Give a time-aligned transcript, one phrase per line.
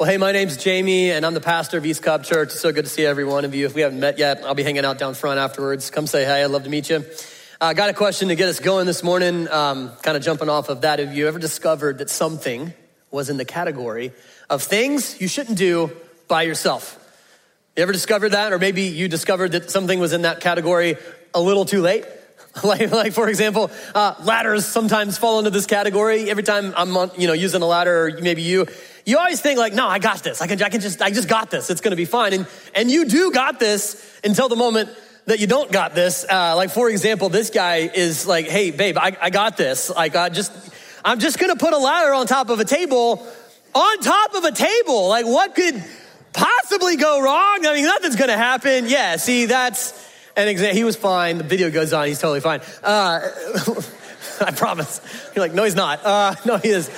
[0.00, 2.52] Well, hey, my name's Jamey, and I'm the pastor of East Cobb Church.
[2.52, 3.66] It's so good to see every one of you.
[3.66, 5.90] If we haven't met yet, I'll be hanging out down front afterwards.
[5.90, 6.42] Come say hi.
[6.42, 7.04] I'd love to meet you.
[7.60, 10.48] I uh, got a question to get us going this morning, um, kind of jumping
[10.48, 11.00] off of that.
[11.00, 12.72] Have you ever discovered that something
[13.10, 14.12] was in the category
[14.48, 15.94] of things you shouldn't do
[16.28, 16.98] by yourself?
[17.76, 18.54] You ever discovered that?
[18.54, 20.96] Or maybe you discovered that something was in that category
[21.34, 22.06] a little too late?
[22.64, 26.30] like, like for example, uh, ladders sometimes fall into this category.
[26.30, 28.66] Every time I'm on, you know, using a ladder, or maybe you,
[29.06, 30.40] you always think like, no, I got this.
[30.40, 31.70] I can, I can just, I just got this.
[31.70, 32.32] It's going to be fine.
[32.32, 34.90] And, and you do got this until the moment
[35.26, 36.24] that you don't got this.
[36.28, 39.90] Uh, like, for example, this guy is like, hey, babe, I, I got this.
[39.90, 40.52] Like, I just,
[41.04, 43.26] I'm just going to put a ladder on top of a table,
[43.74, 45.08] on top of a table.
[45.08, 45.82] Like, what could
[46.32, 47.66] possibly go wrong?
[47.66, 48.86] I mean, nothing's going to happen.
[48.88, 50.76] Yeah, see, that's an example.
[50.76, 51.38] He was fine.
[51.38, 52.06] The video goes on.
[52.06, 52.60] He's totally fine.
[52.82, 53.20] Uh,
[54.40, 55.00] I promise.
[55.34, 56.04] You're like, no, he's not.
[56.04, 56.90] Uh, no, he is.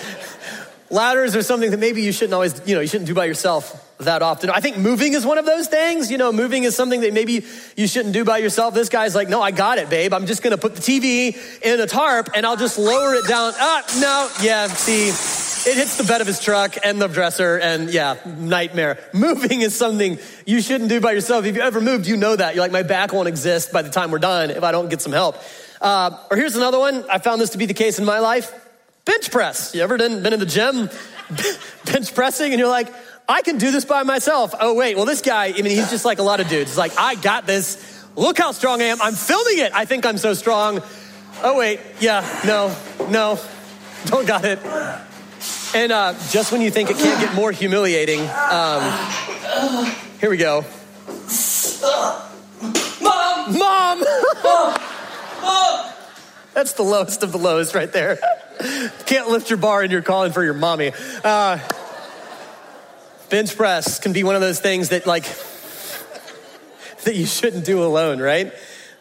[0.93, 3.97] Ladders are something that maybe you shouldn't always, you know, you shouldn't do by yourself
[3.99, 4.51] that often.
[4.51, 6.11] I think moving is one of those things.
[6.11, 8.75] You know, moving is something that maybe you shouldn't do by yourself.
[8.75, 10.13] This guy's like, no, I got it, babe.
[10.13, 13.27] I'm just going to put the TV in a tarp and I'll just lower it
[13.27, 13.55] down.
[13.57, 15.09] Ah, no, yeah, see,
[15.71, 18.99] it hits the bed of his truck and the dresser and yeah, nightmare.
[19.15, 21.47] Moving is something you shouldn't do by yourself.
[21.47, 22.55] If you ever moved, you know that.
[22.55, 25.01] You're like, my back won't exist by the time we're done if I don't get
[25.01, 25.39] some help.
[25.81, 27.09] Uh, or here's another one.
[27.09, 28.62] I found this to be the case in my life.
[29.05, 29.75] Bench press.
[29.75, 30.89] You ever been, been in the gym
[31.85, 32.89] bench pressing and you're like,
[33.29, 34.55] I can do this by myself.
[34.59, 36.71] Oh, wait, well, this guy, I mean, he's just like a lot of dudes.
[36.71, 38.05] He's like, I got this.
[38.17, 39.01] Look how strong I am.
[39.01, 39.73] I'm filming it.
[39.73, 40.83] I think I'm so strong.
[41.43, 42.77] Oh, wait, yeah, no,
[43.09, 43.41] no,
[44.07, 44.59] don't got it.
[45.75, 48.83] And uh, just when you think it can't get more humiliating, um,
[50.21, 50.65] here we go.
[53.01, 53.59] Mom!
[53.59, 54.05] Mom!
[55.43, 55.92] Mom!
[56.55, 58.19] That's the lowest of the lows right there.
[59.07, 60.93] Can't lift your bar and you're calling for your mommy.
[61.25, 61.59] Uh,
[63.31, 65.25] bench press can be one of those things that like
[67.05, 68.53] that you shouldn't do alone, right?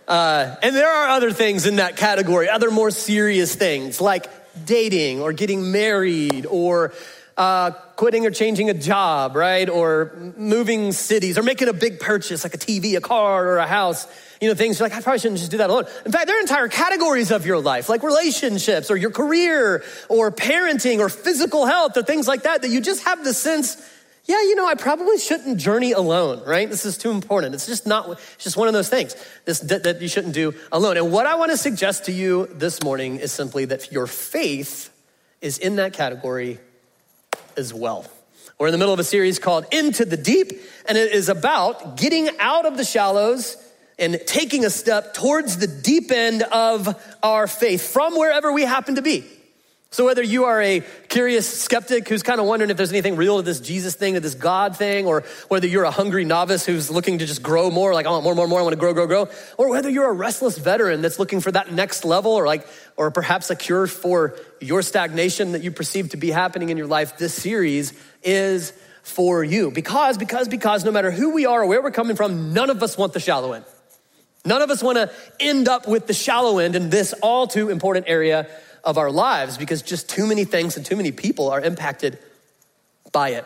[0.08, 4.28] Uh, and there are other things in that category, other more serious things like
[4.66, 6.94] dating or getting married or
[7.38, 9.70] uh, quitting or changing a job, right?
[9.70, 13.68] Or moving cities or making a big purchase like a TV, a car, or a
[13.68, 14.08] house
[14.42, 15.86] you know, things like, I probably shouldn't just do that alone.
[16.04, 20.32] In fact, there are entire categories of your life, like relationships or your career or
[20.32, 23.78] parenting or physical health or things like that, that you just have the sense,
[24.26, 26.68] yeah, you know, I probably shouldn't journey alone, right?
[26.68, 27.54] This is too important.
[27.54, 30.56] It's just not, it's just one of those things this, that, that you shouldn't do
[30.72, 30.98] alone.
[30.98, 34.90] And what I want to suggest to you this morning is simply that your faith
[35.40, 36.60] is in that category
[37.58, 38.06] as well.
[38.58, 40.52] We're in the middle of a series called Into the Deep,
[40.86, 43.58] and it is about getting out of the shallows
[43.98, 48.96] and taking a step towards the deep end of our faith from wherever we happen
[48.96, 49.24] to be.
[49.94, 50.80] So, whether you are a
[51.10, 54.22] curious skeptic who's kind of wondering if there's anything real to this Jesus thing, to
[54.22, 57.94] this God thing, or whether you're a hungry novice who's looking to just grow more,
[57.94, 60.10] like I want more, more, more, I want to grow, grow, grow, or whether you're
[60.10, 62.66] a restless veteran that's looking for that next level, or like,
[62.96, 66.88] or perhaps a cure for your stagnation that you perceive to be happening in your
[66.88, 67.92] life, this series
[68.24, 68.72] is
[69.04, 69.72] for you.
[69.72, 72.82] Because, because, because no matter who we are or where we're coming from, none of
[72.82, 73.66] us want the shallow end.
[74.46, 77.70] None of us want to end up with the shallow end in this all too
[77.70, 78.48] important area
[78.84, 82.18] of our lives because just too many things and too many people are impacted
[83.12, 83.46] by it.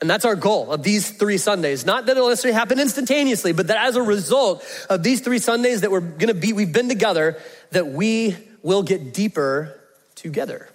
[0.00, 1.86] And that's our goal of these three Sundays.
[1.86, 5.82] Not that it'll necessarily happen instantaneously, but that as a result of these three Sundays
[5.82, 7.40] that we're gonna be, we've been together,
[7.70, 9.80] that we will get deeper
[10.14, 10.68] together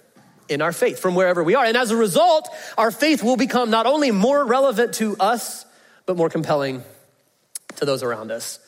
[0.48, 1.64] in our faith from wherever we are.
[1.64, 5.64] And as a result, our faith will become not only more relevant to us,
[6.06, 6.82] but more compelling
[7.76, 8.58] to those around us.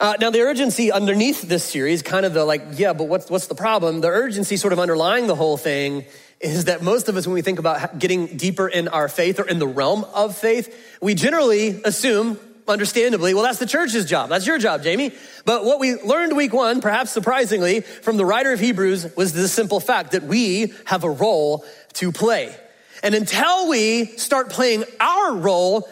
[0.00, 3.46] Uh, now, the urgency underneath this series, kind of the like, yeah, but what's, what's
[3.46, 4.00] the problem?
[4.00, 6.04] The urgency sort of underlying the whole thing
[6.40, 9.48] is that most of us, when we think about getting deeper in our faith or
[9.48, 14.30] in the realm of faith, we generally assume, understandably, well, that's the church's job.
[14.30, 15.14] That's your job, Jamey.
[15.44, 19.46] But what we learned week one, perhaps surprisingly, from the writer of Hebrews was the
[19.46, 22.54] simple fact that we have a role to play.
[23.02, 25.88] And until we start playing our role,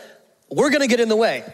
[0.50, 1.44] we're gonna get in the way.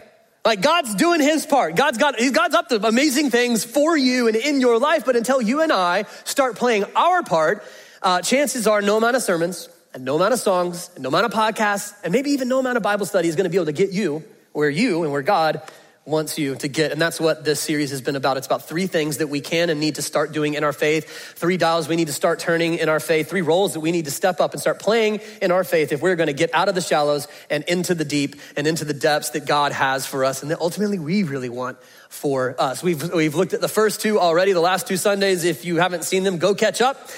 [0.45, 1.75] Like God's doing his part.
[1.75, 5.05] God's got, God's up to amazing things for you and in your life.
[5.05, 7.63] But until you and I start playing our part,
[8.01, 11.25] uh, chances are no amount of sermons and no amount of songs and no amount
[11.25, 13.65] of podcasts and maybe even no amount of Bible study is going to be able
[13.65, 15.61] to get you where you and where God
[16.09, 16.91] wants you to get.
[16.91, 18.37] And that's what this series has been about.
[18.37, 21.07] It's about three things that we can and need to start doing in our faith,
[21.35, 24.05] three dials we need to start turning in our faith, three roles that we need
[24.05, 26.67] to step up and start playing in our faith if we're going to get out
[26.67, 30.25] of the shallows and into the deep and into the depths that God has for
[30.25, 31.77] us and that ultimately we really want
[32.09, 32.81] for us.
[32.81, 35.43] We've, we've looked at the first two already, the last two Sundays.
[35.43, 37.09] If you haven't seen them, go catch up.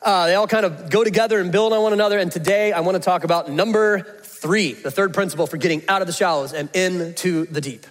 [0.00, 2.18] Uh, they all kind of go together and build on one another.
[2.18, 6.00] And today I want to talk about number three, the third principle for getting out
[6.00, 7.86] of the shallows and into the deep.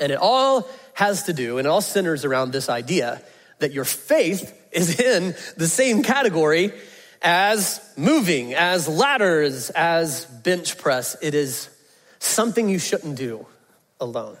[0.00, 3.22] And it all has to do, and it all centers around this idea
[3.58, 6.72] that your faith is in the same category
[7.22, 11.16] as moving, as ladders, as bench press.
[11.20, 11.68] It is
[12.18, 13.46] something you shouldn't do
[14.00, 14.36] alone.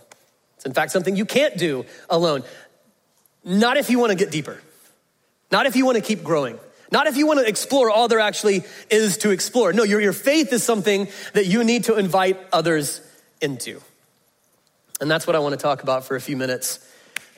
[0.56, 2.42] It's in fact something you can't do alone.
[3.44, 4.60] Not if you want to get deeper,
[5.50, 6.58] not if you want to keep growing.
[6.90, 9.74] Not if you want to explore all there actually is to explore.
[9.74, 13.02] No, your, your faith is something that you need to invite others
[13.42, 13.82] into.
[15.00, 16.80] And that's what I want to talk about for a few minutes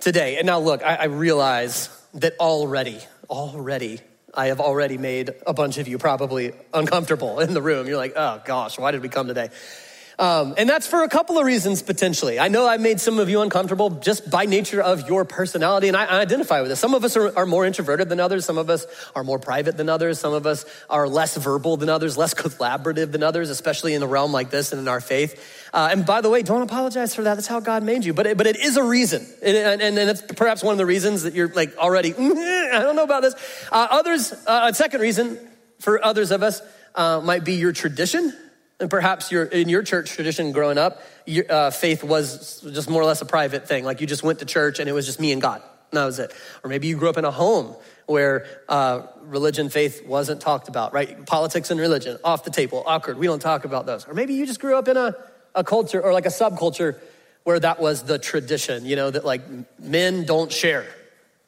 [0.01, 0.39] today.
[0.39, 2.99] And now, look, I, I realize that already,
[3.29, 4.01] already,
[4.33, 7.87] I have already made a bunch of you probably uncomfortable in the room.
[7.87, 9.51] You're like, oh gosh, why did we come today?
[10.21, 12.39] Um, and that's for a couple of reasons potentially.
[12.39, 15.97] I know I made some of you uncomfortable just by nature of your personality, and
[15.97, 16.79] I, I identify with this.
[16.79, 18.45] Some of us are, are, more introverted than others.
[18.45, 18.87] Some of us
[19.17, 20.21] are more private than others.
[20.21, 24.07] Some of us are less verbal than others, less collaborative than others, especially in a
[24.07, 25.43] realm like this and in our faith.
[25.73, 27.37] Uh, and by the way, don't apologize for that.
[27.37, 28.13] That's how God made you.
[28.13, 30.87] But it, but it is a reason, and, and, and it's perhaps one of the
[30.87, 32.13] reasons that you're like already.
[32.13, 32.37] Mm,
[32.75, 33.35] I don't know about this.
[33.73, 35.39] Uh, others, uh, a second reason
[35.79, 36.61] for others of us
[36.95, 38.35] uh, might be your tradition
[38.81, 43.03] and perhaps you're, in your church tradition growing up, your, uh, faith was just more
[43.03, 43.85] or less a private thing.
[43.85, 45.63] Like you just went to church and it was just me and God.
[45.91, 46.33] And that was it.
[46.65, 47.75] Or maybe you grew up in a home
[48.07, 51.27] where uh, religion, faith wasn't talked about, right?
[51.27, 53.19] Politics and religion, off the table, awkward.
[53.19, 54.09] We don't talk about those.
[54.09, 55.15] Or maybe you just grew up in a,
[55.55, 56.99] a culture or like a subculture
[57.45, 59.43] where that was the tradition, you know, that like
[59.79, 60.87] men don't share.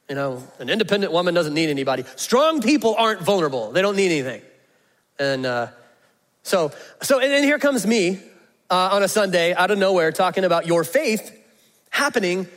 [0.08, 2.04] You know, an independent woman doesn't need anybody.
[2.16, 4.42] Strong people aren't vulnerable, they don't need anything.
[5.18, 5.68] And, uh,
[6.42, 6.72] so,
[7.02, 8.20] so and here comes me
[8.70, 11.38] uh, on a Sunday out of nowhere talking about your faith
[11.90, 12.48] happening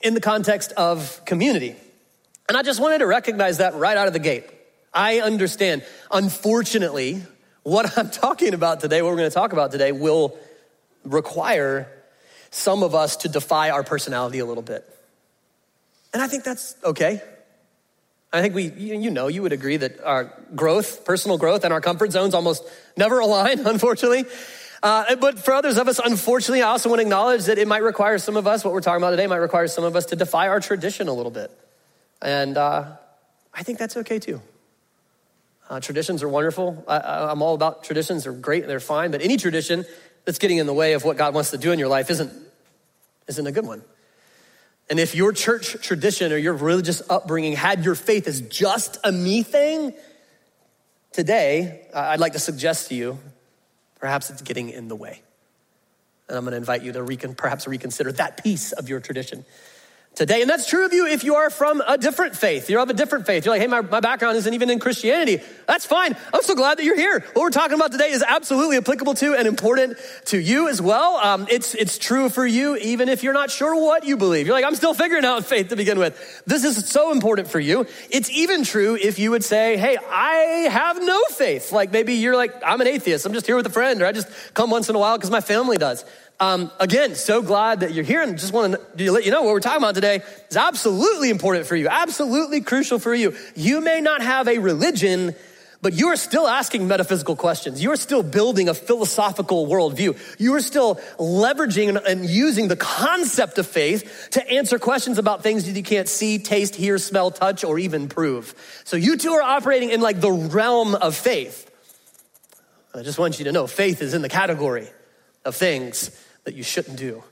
[0.00, 1.74] in the context of community.
[2.48, 4.44] And I just wanted to recognize that right out of the gate.
[4.92, 5.84] I understand.
[6.10, 7.22] Unfortunately,
[7.62, 10.36] what I'm talking about today, what we're going to talk about today, will
[11.04, 11.88] require
[12.50, 14.88] some of us to defy our personality a little bit.
[16.12, 17.22] And I think that's okay.
[18.32, 21.82] I think we, you know, you would agree that our growth, personal growth, and our
[21.82, 22.64] comfort zones almost
[22.96, 24.24] never align, unfortunately.
[24.82, 27.82] Uh, but for others of us, unfortunately, I also want to acknowledge that it might
[27.82, 30.16] require some of us, what we're talking about today, might require some of us to
[30.16, 31.50] defy our tradition a little bit.
[32.20, 32.96] And uh,
[33.54, 34.40] I think that's okay too.
[35.70, 36.84] Uh, traditions are wonderful.
[36.88, 38.24] I, am all about traditions.
[38.24, 39.10] They're great and they're fine.
[39.10, 39.84] But any tradition
[40.24, 42.32] that's getting in the way of what God wants to do in your life isn't,
[43.28, 43.82] isn't a good one.
[44.90, 49.12] And if your church tradition or your religious upbringing had your faith as just a
[49.12, 49.94] me thing,
[51.12, 53.18] today I'd like to suggest to you
[53.98, 55.22] perhaps it's getting in the way.
[56.28, 59.44] And I'm going to invite you to recon, perhaps reconsider that piece of your tradition
[60.14, 60.42] today.
[60.42, 62.68] And that's true of you if you are from a different faith.
[62.68, 63.44] You're of a different faith.
[63.44, 65.42] You're like, hey, my, my background isn't even in Christianity.
[65.66, 66.16] That's fine.
[66.34, 67.20] I'm so glad that you're here.
[67.20, 71.16] What we're talking about today is absolutely applicable to and important to you as well.
[71.16, 74.46] Um, it's, it's true for you even if you're not sure what you believe.
[74.46, 76.42] You're like, I'm still figuring out faith to begin with.
[76.46, 77.86] This is so important for you.
[78.10, 81.72] It's even true if you would say, hey, I have no faith.
[81.72, 83.24] Like maybe you're like, I'm an atheist.
[83.24, 85.30] I'm just here with a friend or I just come once in a while because
[85.30, 86.04] my family does.
[86.42, 89.52] Um, again, so glad that you're here and just want to let you know what
[89.52, 93.36] we're talking about today is absolutely important for you, absolutely crucial for you.
[93.54, 95.36] You may not have a religion,
[95.82, 97.80] but you are still asking metaphysical questions.
[97.80, 100.18] You are still building a philosophical worldview.
[100.40, 105.66] You are still leveraging and using the concept of faith to answer questions about things
[105.66, 108.82] that you can't see, taste, hear, smell, touch, or even prove.
[108.82, 111.70] So you two are operating in like the realm of faith.
[112.92, 114.88] I just want you to know faith is in the category
[115.44, 116.10] of things
[116.44, 117.22] that you shouldn't do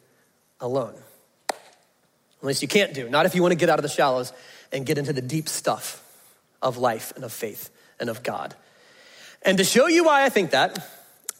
[0.60, 0.94] alone.
[1.50, 4.32] At least you can't do, not if you want to get out of the shallows
[4.72, 6.02] and get into the deep stuff
[6.62, 8.54] of life and of faith and of God.
[9.42, 10.78] And to show you why I think that,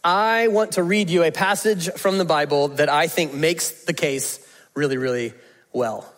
[0.02, 3.92] I want to read you a passage from the Bible that I think makes the
[3.92, 4.40] case
[4.74, 5.34] really, really
[5.72, 6.10] well.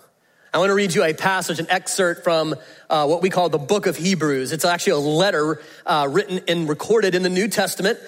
[0.55, 2.55] I want to read you a passage, an excerpt from
[2.91, 4.53] uh, what we call the book of Hebrews.
[4.53, 7.99] It's actually a letter uh, written and recorded in the New Testament.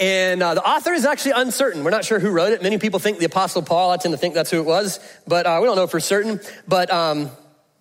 [0.00, 1.84] And uh, the author is actually uncertain.
[1.84, 2.62] We're not sure who wrote it.
[2.62, 3.90] Many people think the Apostle Paul.
[3.90, 6.40] I tend to think that's who it was, but uh, we don't know for certain.
[6.66, 7.30] But um,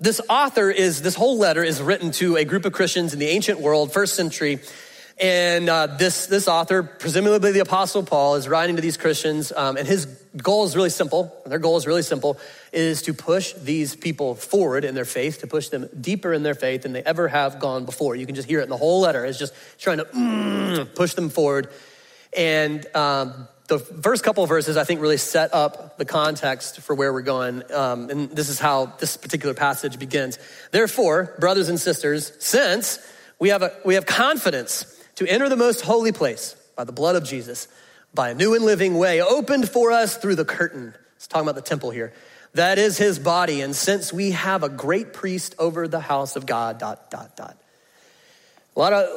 [0.01, 3.27] this author is, this whole letter is written to a group of Christians in the
[3.27, 4.59] ancient world, first century.
[5.17, 9.77] And uh, this, this author, presumably the Apostle Paul, is writing to these Christians, um,
[9.77, 11.33] and his goal is really simple.
[11.45, 12.37] Their goal is really simple,
[12.73, 16.53] is to push these people forward in their faith, to push them deeper in their
[16.53, 18.17] faith than they ever have gone before.
[18.17, 19.23] You can just hear it in the whole letter.
[19.25, 21.69] It's just trying to mm, push them forward
[22.35, 26.95] and um, the first couple of verses, I think, really set up the context for
[26.95, 27.63] where we're going.
[27.71, 30.39] Um, and this is how this particular passage begins.
[30.71, 32.99] Therefore, brothers and sisters, since
[33.39, 37.15] we have, a, we have confidence to enter the most holy place by the blood
[37.15, 37.67] of Jesus,
[38.13, 40.93] by a new and living way opened for us through the curtain.
[41.15, 42.13] It's talking about the temple here.
[42.53, 43.61] That is his body.
[43.61, 47.57] And since we have a great priest over the house of God, dot, dot, dot.
[48.75, 49.07] A lot of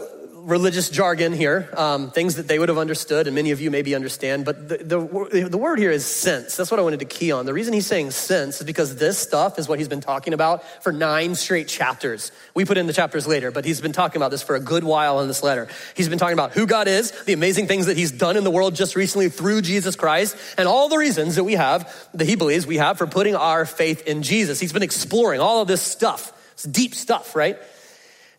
[0.44, 3.94] religious jargon here, um, things that they would have understood, and many of you maybe
[3.94, 6.56] understand, but the, the, the, word here is sense.
[6.56, 7.46] That's what I wanted to key on.
[7.46, 10.64] The reason he's saying sense is because this stuff is what he's been talking about
[10.82, 12.32] for nine straight chapters.
[12.54, 14.82] We put in the chapters later, but he's been talking about this for a good
[14.82, 15.68] while in this letter.
[15.94, 18.50] He's been talking about who God is, the amazing things that he's done in the
[18.50, 22.34] world just recently through Jesus Christ, and all the reasons that we have, that he
[22.34, 24.58] believes we have for putting our faith in Jesus.
[24.58, 26.32] He's been exploring all of this stuff.
[26.54, 27.58] It's deep stuff, right?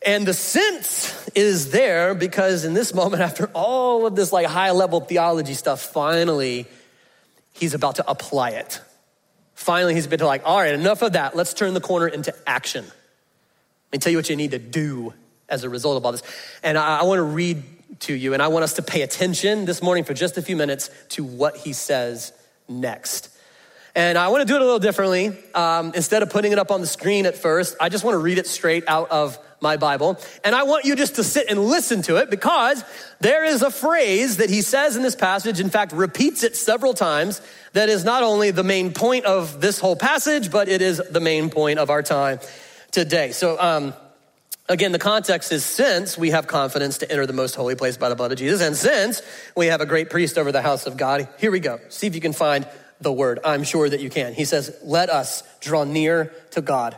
[0.06, 4.72] And the sense is there because in this moment, after all of this like high
[4.72, 6.66] level theology stuff, finally,
[7.54, 8.82] he's about to apply it.
[9.56, 11.36] Finally, he's been to like, all right, enough of that.
[11.36, 12.84] Let's turn the corner into action.
[12.84, 15.14] Let me tell you what you need to do
[15.48, 16.24] as a result of all this.
[16.64, 17.64] And I, I want to read
[18.02, 20.56] to you, and I want us to pay attention this morning for just a few
[20.56, 22.34] minutes to what he says
[22.68, 23.30] next.
[23.96, 25.38] And I want to do it a little differently.
[25.54, 28.20] Um, instead of putting it up on the screen at first, I just want to
[28.20, 30.20] read it straight out of my Bible.
[30.44, 32.84] And I want you just to sit and listen to it because
[33.22, 36.94] there is a phrase that he says in this passage, in fact, repeats it several
[36.94, 37.42] times,
[37.72, 41.20] that is not only the main point of this whole passage, but it is the
[41.20, 42.40] main point of our time
[42.92, 43.32] today.
[43.32, 43.94] So, um,
[44.70, 48.08] Again, the context is since we have confidence to enter the most holy place by
[48.08, 49.22] the blood of Jesus, and since
[49.58, 51.82] we have a great priest over the house of God, here we go.
[51.90, 52.66] See if you can find
[53.02, 53.40] the word.
[53.44, 54.34] I'm sure that you can.
[54.34, 56.98] He says, Let us draw near to God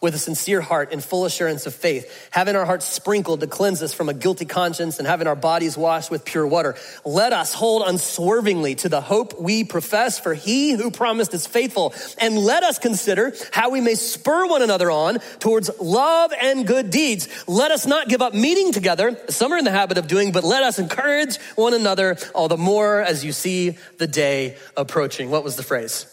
[0.00, 3.82] with a sincere heart and full assurance of faith, having our hearts sprinkled to cleanse
[3.82, 6.74] us from a guilty conscience and having our bodies washed with pure water.
[7.04, 11.94] Let us hold unswervingly to the hope we profess, for he who promised is faithful.
[12.18, 16.90] And let us consider how we may spur one another on towards love and good
[16.90, 17.28] deeds.
[17.46, 20.44] Let us not give up meeting together, some are in the habit of doing, but
[20.44, 25.30] let us encourage one another all the more as you see the day approaching.
[25.30, 26.06] What was the phrase?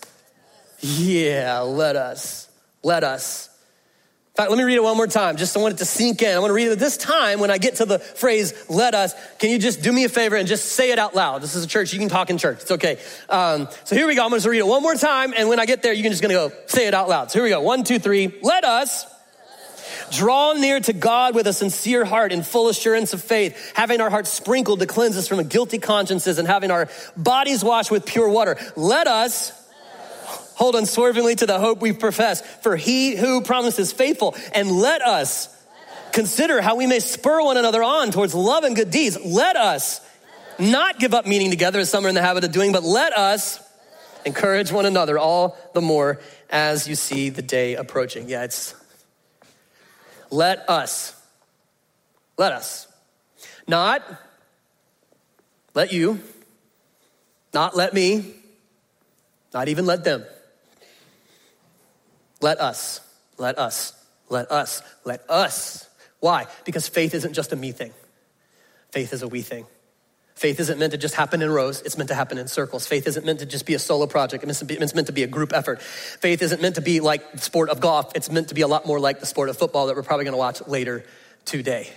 [0.82, 2.50] Yeah, let us.
[2.84, 3.47] Let us
[4.38, 5.36] fact, let me read it one more time.
[5.36, 6.36] Just I want it to sink in.
[6.36, 9.16] I want to read it this time when I get to the phrase, let us.
[9.40, 11.42] Can you just do me a favor and just say it out loud?
[11.42, 11.92] This is a church.
[11.92, 12.62] You can talk in church.
[12.62, 13.00] It's okay.
[13.30, 14.24] Um, so here we go.
[14.24, 15.34] I'm going to read it one more time.
[15.36, 17.32] And when I get there, you're just going to go say it out loud.
[17.32, 17.62] So here we go.
[17.62, 18.32] One, two, three.
[18.44, 19.06] Let us
[20.12, 24.10] draw near to God with a sincere heart and full assurance of faith, having our
[24.12, 28.30] hearts sprinkled to cleanse us from guilty consciences and having our bodies washed with pure
[28.30, 28.58] water.
[28.76, 29.52] Let us
[30.58, 32.42] hold unswervingly to the hope we profess.
[32.58, 35.48] For he who promises faithful, and let us
[36.12, 39.18] consider how we may spur one another on towards love and good deeds.
[39.24, 40.02] Let us
[40.60, 43.16] not give up meeting together as some are in the habit of doing, but let
[43.18, 43.60] us
[44.26, 48.28] encourage one another all the more as you see the day approaching.
[48.28, 48.74] Yeah, it's
[50.30, 51.14] let us.
[52.38, 52.88] Let us.
[53.68, 54.04] Not
[55.74, 56.20] let you,
[57.54, 58.34] not let me,
[59.54, 60.26] not even let them.
[62.42, 63.02] Let us,
[63.38, 63.94] let us,
[64.30, 65.90] let us, let us.
[66.20, 66.48] Why?
[66.66, 67.94] Because faith isn't just a me thing,
[68.92, 69.66] faith is a we thing.
[70.36, 72.86] Faith isn't meant to just happen in rows, it's meant to happen in circles.
[72.86, 75.52] Faith isn't meant to just be a solo project, it's meant to be a group
[75.52, 75.82] effort.
[75.82, 78.68] Faith isn't meant to be like the sport of golf, it's meant to be a
[78.68, 81.04] lot more like the sport of football that we're probably gonna watch later
[81.46, 81.90] today.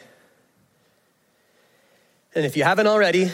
[2.35, 3.31] And if you haven't already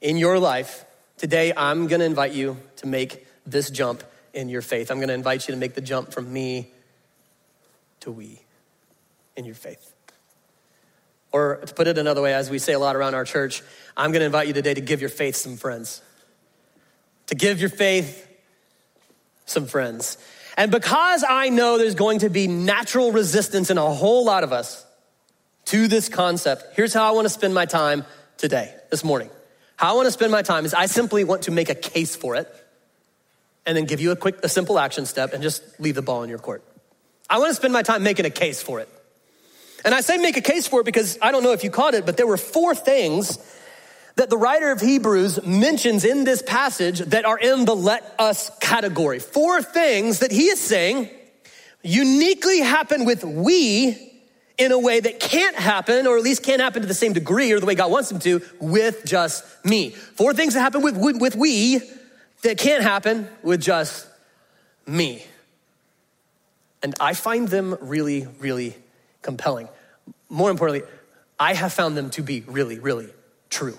[0.00, 0.86] in your life,
[1.18, 4.90] today I'm gonna invite you to make this jump in your faith.
[4.90, 6.70] I'm going to invite you to make the jump from me
[8.00, 8.40] to we
[9.36, 9.94] in your faith.
[11.32, 13.62] Or to put it another way, as we say a lot around our church,
[13.96, 16.02] I'm going to invite you today to give your faith some friends.
[17.28, 18.26] To give your faith
[19.46, 20.18] some friends.
[20.56, 24.52] And because I know there's going to be natural resistance in a whole lot of
[24.52, 24.84] us
[25.66, 28.04] to this concept, here's how I want to spend my time
[28.36, 29.30] today, this morning.
[29.76, 32.16] How I want to spend my time is I simply want to make a case
[32.16, 32.52] for it
[33.66, 36.22] and then give you a quick, a simple action step and just leave the ball
[36.22, 36.64] in your court.
[37.28, 38.88] I want to spend my time making a case for it.
[39.84, 41.94] And I say make a case for it because I don't know if you caught
[41.94, 43.38] it, but there were four things
[44.16, 48.50] that the writer of Hebrews mentions in this passage that are in the let us
[48.60, 49.18] category.
[49.18, 51.08] Four things that he is saying
[51.82, 54.10] uniquely happen with we
[54.58, 57.50] in a way that can't happen, or at least can't happen to the same degree
[57.50, 59.88] or the way God wants them to, with just me.
[59.90, 61.80] Four things that happen with, with, with we
[62.42, 64.06] that can't happen with just
[64.86, 65.24] me.
[66.82, 68.74] And I find them really, really
[69.22, 69.68] compelling.
[70.28, 70.88] More importantly,
[71.38, 73.08] I have found them to be really, really
[73.50, 73.76] true.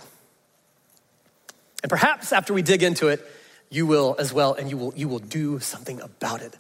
[1.84, 3.26] And perhaps after we dig into it,
[3.70, 6.56] you will as well, and you will, you will do something about it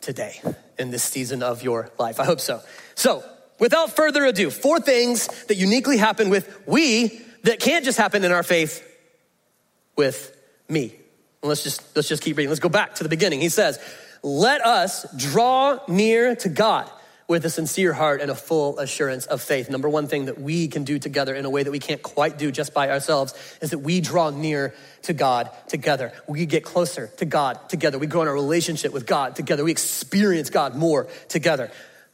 [0.00, 0.40] today
[0.78, 2.18] in this season of your life.
[2.18, 2.60] I hope so.
[2.94, 3.22] So,
[3.60, 8.32] without further ado, four things that uniquely happen with we that can't just happen in
[8.32, 8.84] our faith
[9.96, 10.34] with
[10.68, 10.94] me.
[11.42, 12.50] Let's just let's just keep reading.
[12.50, 13.40] Let's go back to the beginning.
[13.40, 13.78] He says,
[14.22, 16.90] "Let us draw near to God
[17.28, 20.66] with a sincere heart and a full assurance of faith." Number one thing that we
[20.66, 23.70] can do together in a way that we can't quite do just by ourselves is
[23.70, 26.12] that we draw near to God together.
[26.26, 27.98] We get closer to God together.
[27.98, 29.62] We grow in our relationship with God together.
[29.62, 31.70] We experience God more together.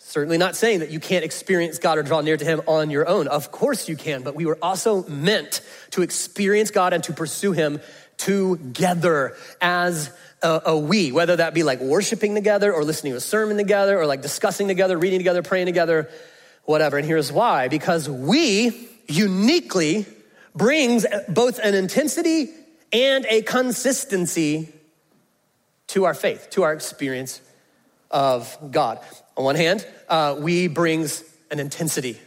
[0.07, 3.09] Certainly not saying that you can't experience God or draw near to Him on your
[3.09, 3.27] own.
[3.27, 5.63] Of course you can, but we were also meant
[5.93, 7.81] to experience God and to pursue Him
[8.19, 10.11] together as
[10.43, 13.99] a, a, we, whether that be like worshiping together or listening to a sermon together
[13.99, 16.11] or like discussing together, reading together, praying together,
[16.65, 16.99] whatever.
[16.99, 20.07] And here's why because we uniquely
[20.55, 22.49] brings both an intensity
[22.93, 24.73] and a consistency
[25.89, 27.41] to our faith, to our experience
[28.11, 29.01] of God.
[29.37, 32.19] On one hand, uh, we brings an intensity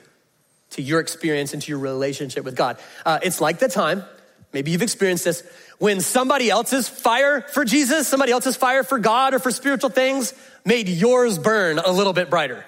[0.71, 2.77] to your experience and to your relationship with God.
[3.05, 4.03] Uh, it's like the time,
[4.51, 5.43] maybe you've experienced this,
[5.79, 10.33] when somebody else's fire for Jesus, somebody else's fire for God or for spiritual things
[10.65, 12.65] made yours burn a little bit brighter.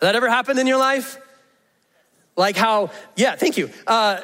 [0.00, 1.18] That ever happened in your life?
[2.36, 3.70] Like how, yeah, thank you.
[3.86, 4.20] Uh,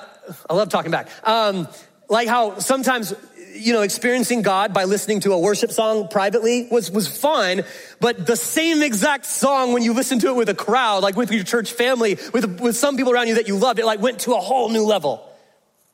[0.48, 1.08] I love talking back.
[1.26, 1.68] Um,
[2.08, 3.12] like how sometimes
[3.54, 7.62] you know, experiencing God by listening to a worship song privately was, was fun,
[8.00, 11.30] but the same exact song when you listen to it with a crowd, like with
[11.30, 14.20] your church family, with, with some people around you that you loved, it like went
[14.20, 15.24] to a whole new level.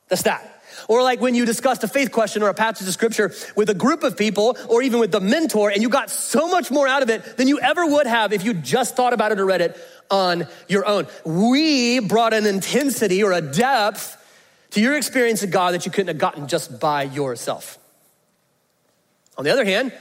[0.07, 0.50] That's that.
[0.91, 3.73] Or like when you discussed a faith question or a passage of scripture with a
[3.73, 7.01] group of people or even with the mentor and you got so much more out
[7.01, 9.61] of it than you ever would have if you just thought about it or read
[9.61, 9.77] it
[10.09, 11.07] on your own.
[11.23, 14.17] We brought an intensity or a depth
[14.71, 17.79] to your experience of God that you couldn't have gotten just by yourself.
[19.37, 19.93] On the other hand,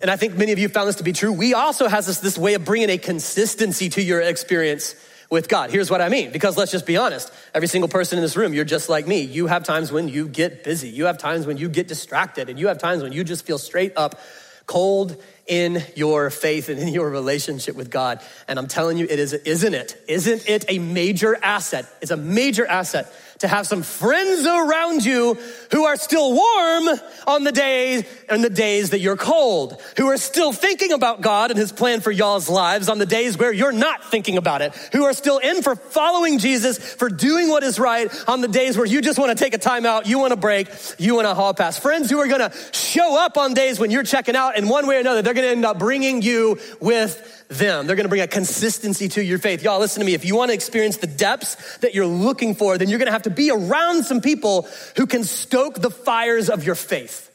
[0.00, 2.18] and I think many of you found this to be true, we also has this,
[2.18, 4.96] this way of bringing a consistency to your experience
[5.32, 5.70] with God.
[5.70, 7.32] Here's what I mean, because let's just be honest.
[7.54, 9.22] Every single person in this room, you're just like me.
[9.22, 10.90] You have times when you get busy.
[10.90, 13.56] You have times when you get distracted and you have times when you just feel
[13.56, 14.20] straight up
[14.66, 15.16] cold
[15.46, 18.20] in your faith and in your relationship with God.
[18.46, 19.96] And I'm telling you, it is, isn't it?
[20.06, 21.86] Isn't it a major asset?
[22.02, 23.10] It's a major asset
[23.42, 25.36] to have some friends around you
[25.72, 30.16] who are still warm on the days and the days that you're cold, who are
[30.16, 33.72] still thinking about God and his plan for y'all's lives on the days where you're
[33.72, 37.80] not thinking about it, who are still in for following Jesus, for doing what is
[37.80, 40.30] right on the days where you just want to take a time out, you want
[40.30, 41.76] to break, you want to hall pass.
[41.76, 44.86] Friends who are going to show up on days when you're checking out and one
[44.86, 47.86] way or another, they're going to end up bringing you with them.
[47.86, 49.62] They're gonna bring a consistency to your faith.
[49.62, 50.14] Y'all, listen to me.
[50.14, 53.30] If you wanna experience the depths that you're looking for, then you're gonna have to
[53.30, 57.30] be around some people who can stoke the fires of your faith,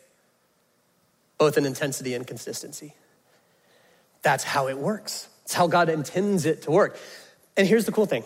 [1.37, 2.93] both in intensity and consistency.
[4.21, 5.29] That's how it works.
[5.43, 6.97] It's how God intends it to work.
[7.55, 8.23] And here's the cool thing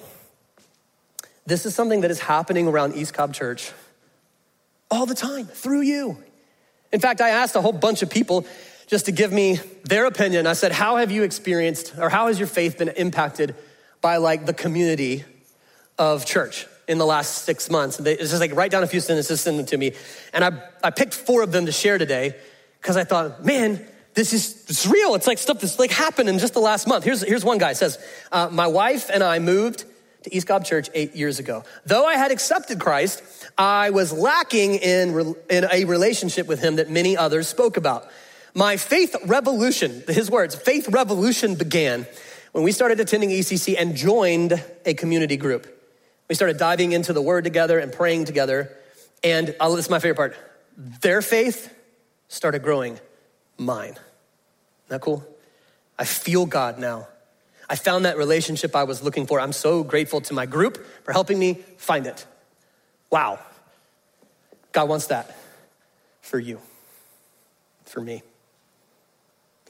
[1.46, 3.72] this is something that is happening around East Cobb Church
[4.90, 6.18] all the time through you.
[6.92, 8.46] In fact, I asked a whole bunch of people
[8.92, 10.46] just to give me their opinion.
[10.46, 13.56] I said, How have you experienced, or how has your faith been impacted
[14.02, 15.24] by like the community
[15.98, 17.98] of church in the last six months?
[17.98, 19.94] And they, it's just like write down a few sentences, send them to me.
[20.34, 22.36] And I, I picked four of them to share today
[22.82, 25.16] because I thought, man, this is it's real.
[25.16, 27.06] It's like stuff that's like happened in just the last month.
[27.06, 27.98] Here's, here's one guy says,
[28.34, 29.86] uh, My wife and I moved
[30.24, 31.64] to East Cobb Church eight years ago.
[31.86, 33.24] Though I had accepted Christ,
[33.58, 38.12] I was lacking in, in a relationship with him that many others spoke about.
[38.54, 42.06] My faith revolution, his words, faith revolution began
[42.52, 45.68] when we started attending ECC and joined a community group.
[46.28, 48.72] We started diving into the word together and praying together.
[49.24, 50.36] And uh, this is my favorite part
[50.78, 51.74] their faith
[52.28, 53.00] started growing
[53.58, 53.92] mine.
[53.92, 54.00] Isn't
[54.88, 55.26] that cool?
[56.00, 57.08] I feel God now.
[57.70, 59.40] I found that relationship I was looking for.
[59.40, 62.26] I'm so grateful to my group for helping me find it.
[63.10, 63.40] Wow.
[64.72, 65.38] God wants that
[66.22, 66.60] for you,
[67.86, 68.24] for me.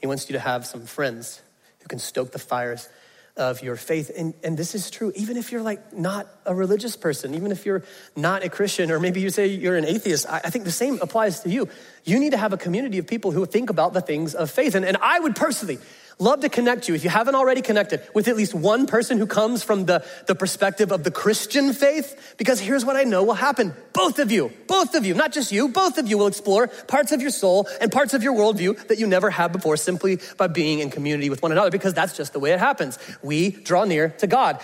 [0.02, 1.40] He wants you to have some friends
[1.80, 2.88] who can stoke the fires
[3.36, 4.10] of your faith.
[4.14, 7.64] And, and this is true, even if you're like not a religious person, even if
[7.64, 7.82] you're
[8.14, 10.98] not a Christian, or maybe you say you're an atheist, I, I think the same
[11.00, 11.68] applies to you.
[12.04, 14.74] You need to have a community of people who think about the things of faith.
[14.74, 15.78] And, and I would personally
[16.22, 19.26] Love to connect you, if you haven't already connected, with at least one person who
[19.26, 23.34] comes from the, the perspective of the Christian faith, because here's what I know will
[23.34, 23.74] happen.
[23.92, 27.10] Both of you, both of you, not just you, both of you will explore parts
[27.10, 30.46] of your soul and parts of your worldview that you never had before simply by
[30.46, 32.98] being in community with one another, because that's just the way it happens.
[33.22, 34.60] We draw near to God.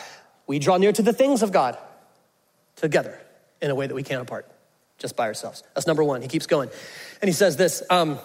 [0.47, 1.77] We draw near to the things of God
[2.77, 3.19] together
[3.61, 4.49] in a way that we can't apart,
[4.99, 5.65] just by ourselves.
[5.75, 6.23] That's number one.
[6.23, 6.71] He keeps going.
[7.21, 8.19] And he says this um,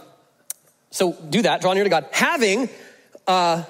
[0.91, 2.69] so do that, draw near to God, having
[3.27, 3.63] uh,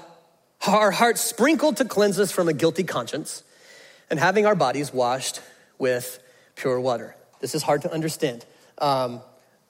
[0.68, 3.44] our hearts sprinkled to cleanse us from a guilty conscience,
[4.10, 5.42] and having our bodies washed
[5.78, 6.20] with
[6.56, 7.16] pure water.
[7.40, 8.46] This is hard to understand.
[8.78, 9.22] Um,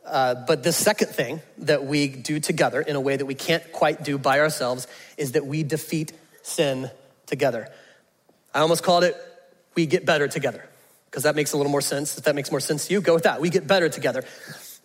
[0.06, 3.72] uh, but the second thing that we do together in a way that we can't
[3.72, 4.88] quite do by ourselves
[5.18, 6.12] is that we defeat
[6.42, 6.90] sin
[7.26, 7.70] together.
[8.54, 9.16] I almost called it
[9.76, 10.68] we get better together
[11.06, 12.18] because that makes a little more sense.
[12.18, 13.42] If that makes more sense to you, go with that.
[13.42, 14.24] We get better together.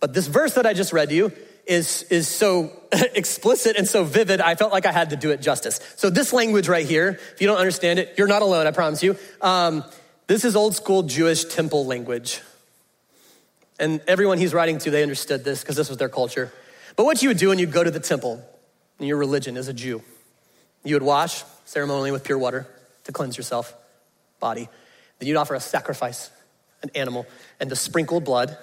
[0.01, 1.33] But this verse that I just read to you
[1.67, 5.41] is, is so explicit and so vivid, I felt like I had to do it
[5.41, 5.81] justice.
[5.97, 9.03] So, this language right here, if you don't understand it, you're not alone, I promise
[9.03, 9.17] you.
[9.41, 9.85] Um,
[10.27, 12.41] this is old school Jewish temple language.
[13.79, 16.53] And everyone he's writing to, they understood this because this was their culture.
[16.97, 18.45] But what you would do when you go to the temple
[18.99, 20.03] in your religion as a Jew,
[20.83, 22.67] you would wash ceremonially with pure water
[23.05, 23.73] to cleanse yourself,
[24.41, 24.69] body.
[25.19, 26.31] Then you'd offer a sacrifice,
[26.83, 27.27] an animal,
[27.61, 28.57] and the sprinkled blood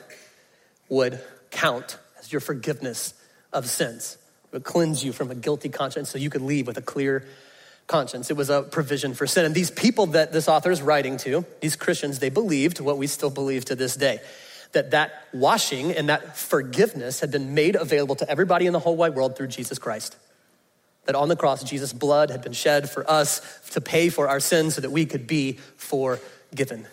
[0.90, 1.22] would
[1.52, 3.14] count as your forgiveness
[3.54, 4.18] of sins.
[4.46, 7.26] It would cleanse you from a guilty conscience so you could leave with a clear
[7.88, 8.30] conscience.
[8.30, 9.46] It was a provision for sin.
[9.46, 13.08] And these people that this author is writing to, these Christians, they believed what we
[13.08, 14.20] still believe to this day
[14.76, 18.96] that that washing and that forgiveness had been made available to everybody in the whole
[18.96, 20.18] wide world through Jesus Christ.
[21.06, 24.40] That on the cross, Jesus' blood had been shed for us to pay for our
[24.40, 26.86] sins so that we could be forgiven.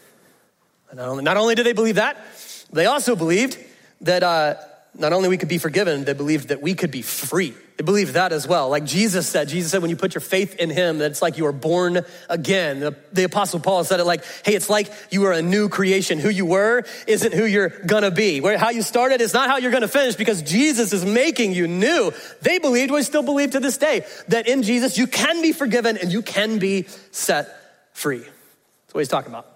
[0.90, 2.24] And not only, not only did they believe that,
[2.72, 3.58] they also believed
[4.02, 4.54] that uh,
[4.98, 7.54] not only we could be forgiven, they believed that we could be free.
[7.78, 8.68] They believed that as well.
[8.68, 11.38] Like Jesus said, Jesus said, when you put your faith in him, that it's like
[11.38, 12.80] you are born again.
[12.80, 16.18] The, the, apostle Paul said it like, hey, it's like you are a new creation.
[16.18, 18.42] Who you were isn't who you're gonna be.
[18.42, 21.66] Where, how you started is not how you're gonna finish because Jesus is making you
[21.66, 22.12] new.
[22.42, 25.96] They believed, we still believe to this day, that in Jesus you can be forgiven
[25.96, 27.48] and you can be set
[27.94, 28.18] free.
[28.20, 29.46] That's what he's talking about.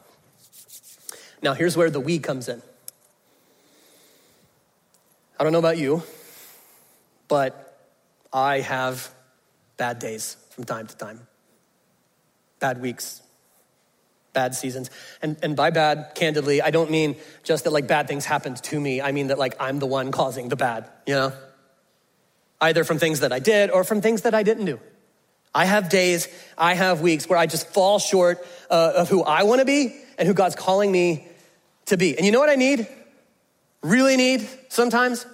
[1.43, 2.63] Now here's where the we comes in.
[5.38, 6.03] I don't know about you,
[7.29, 7.79] but
[8.33, 9.11] I have
[9.77, 11.27] bad days from time to time,
[12.59, 13.20] bad weeks,
[14.33, 14.90] bad seasons.
[15.20, 18.81] And, and by bad, candidly, I don't mean just that like bad things happened to
[18.81, 19.03] me.
[19.03, 21.33] I mean that like I'm the one causing the bad, you know?
[22.61, 24.81] Either from things that I did or from things that I didn't do.
[25.55, 29.42] I have days, I have weeks where I just fall short uh, of who I
[29.42, 31.27] wanna be and who God's calling me
[31.87, 32.16] to be.
[32.16, 32.87] And you know what I need?
[33.88, 35.27] Really need sometimes?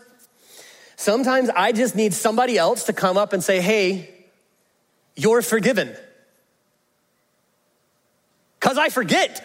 [0.97, 4.09] Sometimes I just need somebody else to come up and say, hey,
[5.17, 5.95] you're forgiven.
[8.61, 9.45] Because I forget.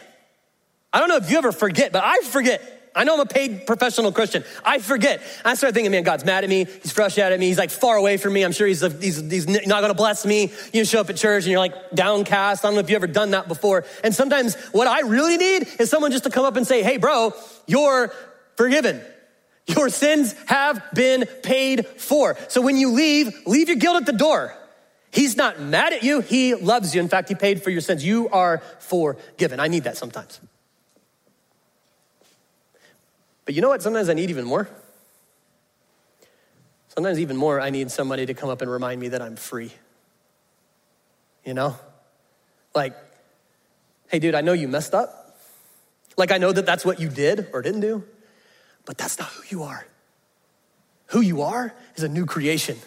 [0.93, 2.77] I don't know if you ever forget, but I forget.
[2.95, 4.43] I know I'm a paid professional Christian.
[4.65, 5.21] I forget.
[5.45, 6.65] I start thinking, man, God's mad at me.
[6.65, 7.47] He's frustrated at me.
[7.47, 8.43] He's like far away from me.
[8.43, 10.51] I'm sure he's, he's, he's not going to bless me.
[10.73, 12.65] You show up at church and you're like downcast.
[12.65, 13.85] I don't know if you've ever done that before.
[14.03, 16.97] And sometimes what I really need is someone just to come up and say, hey,
[16.97, 17.33] bro,
[17.67, 18.11] you're
[18.57, 19.01] forgiven.
[19.67, 22.37] Your sins have been paid for.
[22.47, 24.53] So when you leave, leave your guilt at the door.
[25.11, 26.21] He's not mad at you.
[26.21, 27.01] He loves you.
[27.01, 28.03] In fact, he paid for your sins.
[28.03, 29.59] You are forgiven.
[29.59, 30.39] I need that sometimes.
[33.45, 33.81] But you know what?
[33.81, 34.67] Sometimes I need even more.
[36.89, 39.71] Sometimes, even more, I need somebody to come up and remind me that I'm free.
[41.45, 41.75] You know?
[42.73, 42.95] Like,
[44.07, 45.37] hey, dude, I know you messed up.
[46.17, 48.03] Like, I know that that's what you did or didn't do
[48.87, 49.85] but that's not who you are.
[51.07, 52.77] Who you are is a new creation.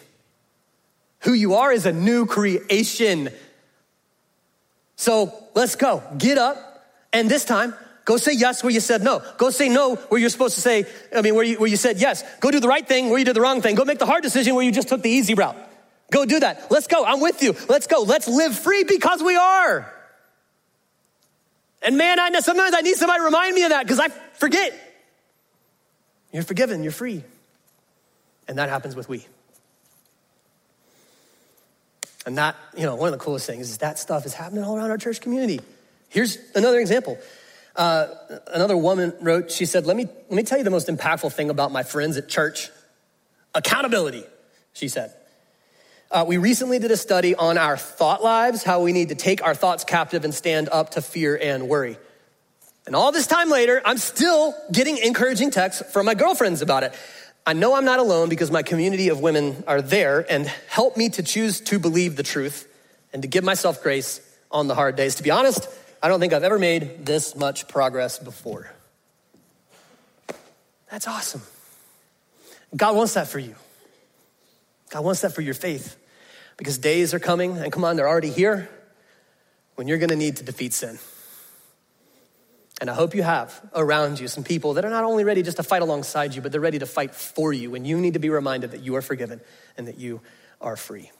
[1.21, 3.29] Who you are is a new creation.
[4.95, 6.03] So let's go.
[6.17, 6.57] Get up,
[7.13, 9.21] and this time, go say yes where you said no.
[9.37, 10.85] Go say no where you're supposed to say,
[11.15, 12.23] I mean, where you, where you said yes.
[12.39, 13.75] Go do the right thing where you did the wrong thing.
[13.75, 15.55] Go make the hard decision where you just took the easy route.
[16.11, 16.71] Go do that.
[16.71, 17.05] Let's go.
[17.05, 17.55] I'm with you.
[17.69, 18.01] Let's go.
[18.01, 19.93] Let's live free because we are.
[21.83, 24.09] And man, I know sometimes I need somebody to remind me of that because I
[24.09, 24.90] forget.
[26.31, 27.23] You're forgiven, you're free.
[28.47, 29.25] And that happens with we.
[32.25, 34.77] And that, you know, one of the coolest things is that stuff is happening all
[34.77, 35.59] around our church community.
[36.09, 37.17] Here's another example.
[37.75, 38.07] Uh,
[38.47, 41.49] another woman wrote, she said, let me, let me tell you the most impactful thing
[41.49, 42.69] about my friends at church
[43.55, 44.23] accountability,
[44.73, 45.13] she said.
[46.11, 49.41] Uh, we recently did a study on our thought lives, how we need to take
[49.41, 51.97] our thoughts captive and stand up to fear and worry.
[52.85, 56.93] And all this time later, I'm still getting encouraging texts from my girlfriends about it.
[57.45, 61.09] I know I'm not alone because my community of women are there and help me
[61.09, 62.67] to choose to believe the truth
[63.13, 64.19] and to give myself grace
[64.51, 65.15] on the hard days.
[65.15, 65.67] To be honest,
[66.03, 68.71] I don't think I've ever made this much progress before.
[70.89, 71.41] That's awesome.
[72.75, 73.55] God wants that for you.
[74.89, 75.97] God wants that for your faith
[76.57, 78.69] because days are coming, and come on, they're already here,
[79.75, 80.99] when you're gonna need to defeat sin.
[82.81, 85.57] And I hope you have around you some people that are not only ready just
[85.57, 87.75] to fight alongside you, but they're ready to fight for you.
[87.75, 89.39] And you need to be reminded that you are forgiven
[89.77, 90.19] and that you
[90.59, 91.11] are free.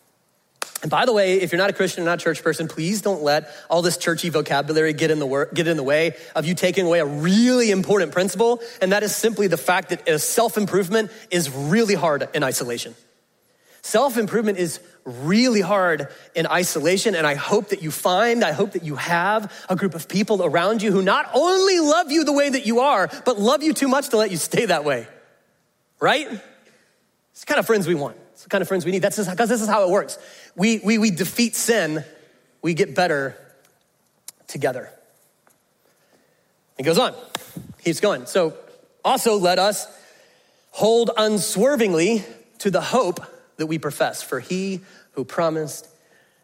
[0.81, 3.03] And by the way, if you're not a Christian or not a church person, please
[3.03, 6.45] don't let all this churchy vocabulary get in the wor- get in the way of
[6.45, 10.17] you taking away a really important principle, and that is simply the fact that uh,
[10.17, 12.95] self-improvement is really hard in isolation.
[13.83, 18.83] Self-improvement is really hard in isolation, and I hope that you find, I hope that
[18.83, 22.49] you have a group of people around you who not only love you the way
[22.49, 25.07] that you are, but love you too much to let you stay that way.
[25.99, 26.27] Right?
[27.31, 28.17] It's the kind of friends we want.
[28.33, 29.01] It's the kind of friends we need.
[29.01, 30.17] That's because this is how it works.
[30.55, 32.03] We, we, we defeat sin,
[32.61, 33.35] we get better
[34.47, 34.89] together.
[36.77, 37.13] He goes on,
[37.83, 38.25] keeps going.
[38.25, 38.55] So,
[39.03, 39.87] also let us
[40.71, 42.23] hold unswervingly
[42.59, 43.19] to the hope
[43.61, 45.87] that we profess, for he who promised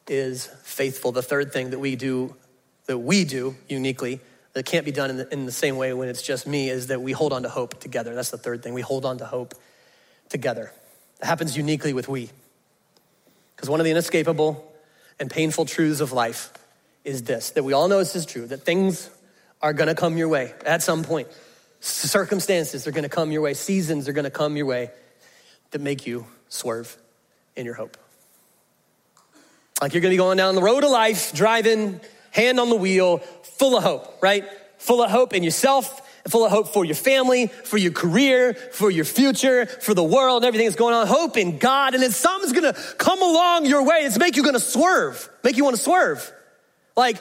[0.08, 1.12] is faithful.
[1.12, 2.36] The third thing that we do,
[2.86, 4.20] that we do uniquely,
[4.54, 6.88] that can't be done in the, in the same way when it's just me, is
[6.88, 8.14] that we hold on to hope together.
[8.14, 8.76] That's the third thing.
[8.76, 9.56] We hold on to hope
[10.30, 10.72] together.
[11.20, 12.30] It happens uniquely with we.
[13.56, 14.72] Because one of the inescapable
[15.20, 16.54] and painful truths of life
[17.04, 19.10] is this that we all know this is true, that things
[19.60, 21.30] are gonna come your way at some point.
[21.80, 24.92] Circumstances are gonna come your way, seasons are gonna come your way
[25.72, 26.96] that make you swerve
[27.58, 27.98] in your hope.
[29.82, 32.00] Like you're gonna be going down the road of life, driving,
[32.32, 33.20] hand on the wheel,
[33.58, 34.46] full of hope, right?
[34.78, 38.92] Full of hope in yourself full of hope for your family, for your career, for
[38.92, 41.08] your future, for the world, everything that's going on.
[41.08, 41.94] Hope in God.
[41.94, 44.00] And then something's gonna come along your way.
[44.00, 46.32] It's make you gonna swerve, make you wanna swerve.
[46.96, 47.18] Like,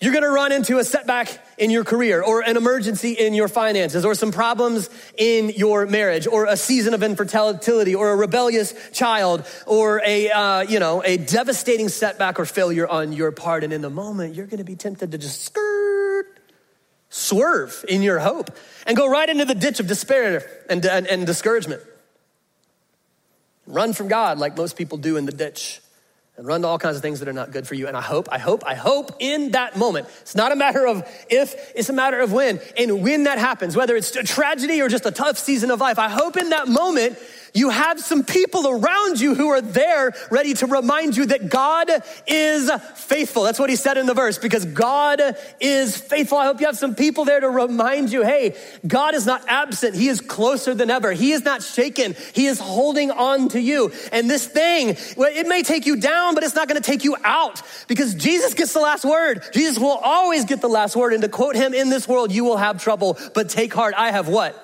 [0.00, 4.04] you're gonna run into a setback in your career, or an emergency in your finances,
[4.04, 9.46] or some problems in your marriage, or a season of infertility, or a rebellious child,
[9.66, 13.64] or a uh, you know a devastating setback or failure on your part.
[13.64, 15.94] And in the moment, you're gonna be tempted to just skirt
[17.14, 18.50] swerve in your hope
[18.86, 21.80] and go right into the ditch of despair and, and, and, discouragement.
[23.68, 25.80] Run from God like most people do in the ditch
[26.36, 27.86] and run to all kinds of things that are not good for you.
[27.86, 30.08] And I hope, I hope, I hope in that moment.
[30.22, 32.60] It's not a matter of if, it's a matter of when.
[32.76, 35.98] And when that happens, whether it's a tragedy or just a tough season of life,
[35.98, 37.18] I hope in that moment
[37.54, 41.88] you have some people around you who are there ready to remind you that God
[42.26, 43.44] is faithful.
[43.44, 45.20] That's what he said in the verse, because God
[45.60, 46.36] is faithful.
[46.36, 49.94] I hope you have some people there to remind you, hey, God is not absent.
[49.94, 51.12] He is closer than ever.
[51.12, 52.16] He is not shaken.
[52.34, 53.92] He is holding on to you.
[54.10, 57.16] And this thing, it may take you down, but it's not going to take you
[57.22, 59.44] out because Jesus gets the last word.
[59.52, 61.12] Jesus will always get the last word.
[61.12, 63.94] And to quote him, in this world, you will have trouble, but take heart.
[63.96, 64.60] I have what?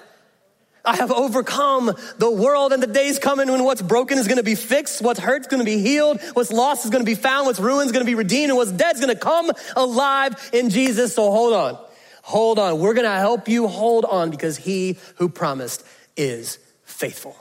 [0.84, 4.42] I have overcome the world and the days coming when what's broken is going to
[4.42, 7.14] be fixed, what's hurt is going to be healed, what's lost is going to be
[7.14, 9.50] found, what's ruined is going to be redeemed, and what's dead is going to come
[9.76, 11.14] alive in Jesus.
[11.14, 11.78] So hold on.
[12.22, 12.78] Hold on.
[12.78, 15.84] We're going to help you hold on because he who promised
[16.16, 17.36] is faithful.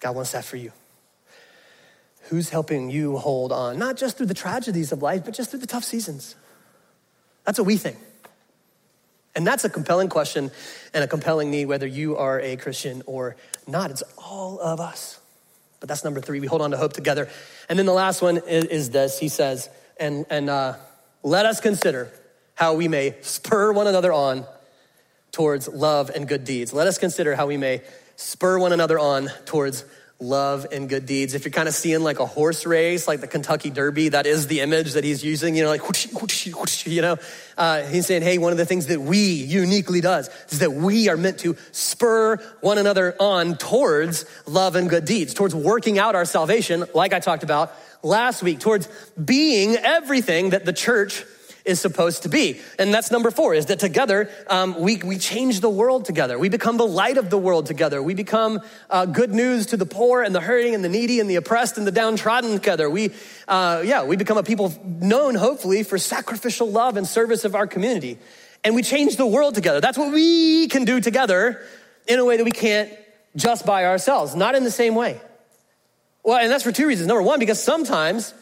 [0.00, 0.72] God wants that for you.
[2.24, 3.78] Who's helping you hold on?
[3.78, 6.34] Not just through the tragedies of life, but just through the tough seasons.
[7.44, 7.98] That's what we think.
[9.34, 10.50] And that's a compelling question
[10.92, 13.90] and a compelling need, whether you are a Christian or not.
[13.90, 15.18] It's all of us.
[15.80, 16.40] But that's number three.
[16.40, 17.28] We hold on to hope together.
[17.68, 19.68] And then the last one is, is this He says,
[19.98, 20.74] and, and uh,
[21.22, 22.12] let us consider
[22.54, 24.46] how we may spur one another on
[25.32, 26.72] towards love and good deeds.
[26.72, 27.80] Let us consider how we may
[28.16, 29.84] spur one another on towards
[30.22, 31.34] love and good deeds.
[31.34, 34.46] If you're kind of seeing like a horse race, like the Kentucky Derby, that is
[34.46, 37.16] the image that he's using, you know, like, whoosh, whoosh, whoosh, you know,
[37.58, 41.08] uh, he's saying, hey, one of the things that we uniquely does is that we
[41.08, 46.14] are meant to spur one another on towards love and good deeds, towards working out
[46.14, 48.88] our salvation, like I talked about last week, towards
[49.22, 51.24] being everything that the church
[51.64, 52.60] is supposed to be.
[52.78, 56.38] And that's number four, is that together um, we, we change the world together.
[56.38, 58.02] We become the light of the world together.
[58.02, 61.30] We become uh, good news to the poor and the hurting and the needy and
[61.30, 62.90] the oppressed and the downtrodden together.
[62.90, 63.12] We,
[63.46, 67.66] uh, yeah, we become a people known, hopefully, for sacrificial love and service of our
[67.66, 68.18] community.
[68.64, 69.80] And we change the world together.
[69.80, 71.62] That's what we can do together
[72.06, 72.92] in a way that we can't
[73.36, 75.20] just by ourselves, not in the same way.
[76.22, 77.08] Well, and that's for two reasons.
[77.08, 78.34] Number one, because sometimes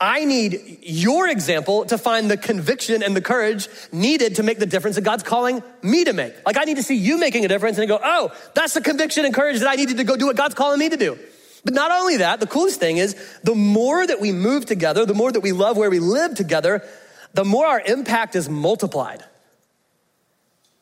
[0.00, 4.66] I need your example to find the conviction and the courage needed to make the
[4.66, 6.34] difference that God's calling me to make.
[6.46, 9.24] Like I need to see you making a difference and go, oh, that's the conviction
[9.24, 11.18] and courage that I needed to go do what God's calling me to do.
[11.64, 15.14] But not only that, the coolest thing is the more that we move together, the
[15.14, 16.86] more that we love where we live together,
[17.34, 19.24] the more our impact is multiplied.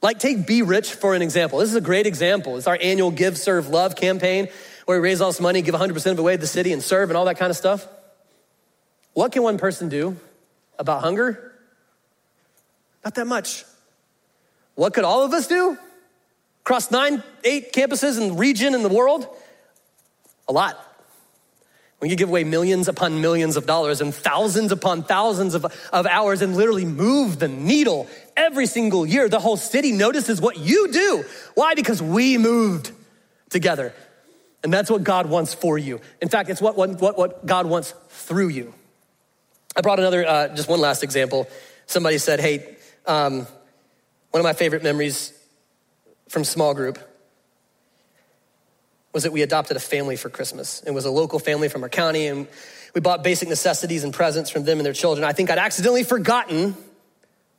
[0.02, 1.60] Like take Be Rich for an example.
[1.60, 2.58] This is a great example.
[2.58, 4.48] It's our annual Give, Serve, Love campaign
[4.84, 6.82] where we raise all this money, give 100% of it away to the city and
[6.82, 7.88] serve and all that kind of stuff.
[9.16, 10.14] What can one person do
[10.78, 11.54] about hunger?
[13.02, 13.64] Not that much.
[14.74, 15.78] What could all of us do?
[16.60, 19.26] Across nine, eight campuses and region in the world?
[20.48, 20.78] A lot.
[21.98, 26.06] When you give away millions upon millions of dollars and thousands upon thousands of, of
[26.06, 29.30] hours and literally move the needle every single year.
[29.30, 31.24] The whole city notices what you do.
[31.54, 31.74] Why?
[31.74, 32.90] Because we moved
[33.48, 33.94] together.
[34.62, 36.02] And that's what God wants for you.
[36.20, 38.74] In fact, it's what, what, what God wants through you.
[39.76, 41.46] I brought another, uh, just one last example.
[41.84, 43.46] Somebody said, hey, um,
[44.30, 45.32] one of my favorite memories
[46.28, 46.98] from small group
[49.12, 50.82] was that we adopted a family for Christmas.
[50.86, 52.48] It was a local family from our county, and
[52.94, 55.24] we bought basic necessities and presents from them and their children.
[55.24, 56.74] I think I'd accidentally forgotten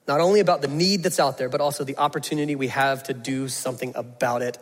[0.08, 3.14] not only about the need that's out there, but also the opportunity we have to
[3.14, 4.58] do something about it.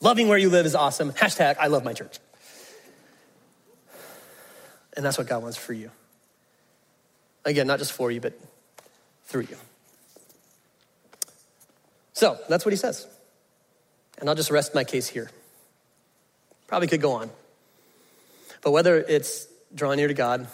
[0.00, 1.12] Loving where you live is awesome.
[1.12, 2.18] Hashtag, I love my church.
[4.96, 5.90] And that's what God wants for you.
[7.44, 8.38] Again, not just for you, but
[9.26, 9.56] through you.
[12.12, 13.06] So that's what he says.
[14.18, 15.30] And I'll just rest my case here.
[16.66, 17.30] Probably could go on.
[18.62, 20.46] But whether it's drawing near to God,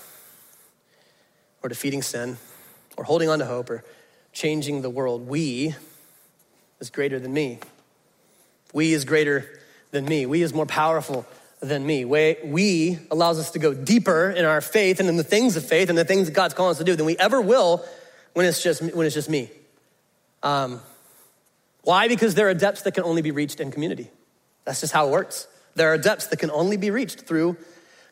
[1.63, 2.39] or defeating sin,
[2.97, 3.85] or holding on to hope, or
[4.33, 5.75] changing the world, we
[6.81, 7.59] is greater than me.
[8.73, 10.27] We is greater than me.
[10.27, 11.27] We is more powerful
[11.61, 12.05] than me.
[12.05, 15.65] We, we allows us to go deeper in our faith and in the things of
[15.65, 17.85] faith and the things that God's calling us to do than we ever will
[18.33, 19.51] when it's just, when it's just me.
[20.43, 20.81] Um,
[21.83, 22.09] why?
[22.09, 24.11] Because there are depths that can only be reached in community.
[24.65, 25.49] That's just how it works.
[25.75, 27.57] There are depths that can only be reached through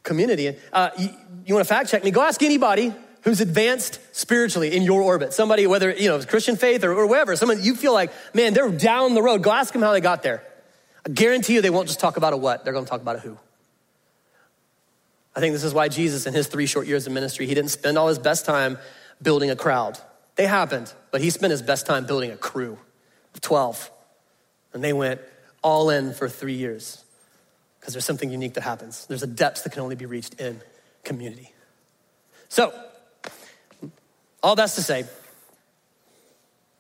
[0.03, 0.57] community.
[0.73, 1.09] Uh, you,
[1.47, 2.11] you want to fact check me?
[2.11, 5.33] Go ask anybody who's advanced spiritually in your orbit.
[5.33, 9.15] Somebody, whether, you know, Christian faith or, or someone you feel like, man, they're down
[9.15, 9.43] the road.
[9.43, 10.45] Go ask them how they got there.
[11.09, 13.17] I guarantee you they won't just talk about a what, they're going to talk about
[13.17, 13.39] a who.
[15.35, 17.71] I think this is why Jesus, in his three short years of ministry, he didn't
[17.71, 18.79] spend all his best time
[19.23, 19.99] building a crowd.
[20.37, 22.79] They happened, but he spent his best time building a crew
[23.35, 23.91] of 12.
[24.75, 25.21] And they went
[25.63, 27.03] all in for three years
[27.81, 29.07] because there's something unique that happens.
[29.07, 30.61] There's a depth that can only be reached in
[31.05, 31.53] community.
[32.49, 32.73] So,
[34.43, 35.05] all that's to say,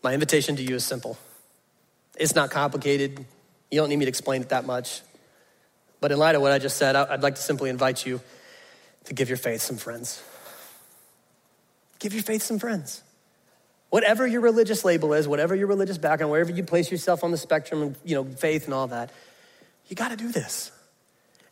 [0.02, 1.18] my invitation to you is simple.
[2.16, 3.24] It's not complicated.
[3.70, 5.02] You don't need me to explain it that much.
[6.00, 8.20] But in light of what I just said, I'd like to simply invite you
[9.04, 10.22] to give your faith some friends.
[11.98, 13.02] Give your faith some friends.
[13.90, 17.38] Whatever your religious label is, whatever your religious background, wherever you place yourself on the
[17.38, 19.10] spectrum of you know, faith and all that,
[19.88, 20.70] you got to do this.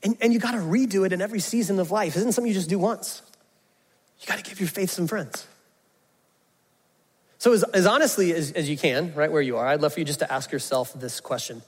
[0.03, 2.15] And, and you got to redo it in every season of life.
[2.15, 3.23] It isn't something you just do once.
[4.21, 5.47] You got to give your faith some friends.
[7.39, 10.01] So, as, as honestly as, as you can, right where you are, I'd love for
[10.01, 11.63] you just to ask yourself this question